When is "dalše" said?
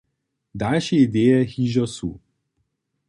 0.63-0.97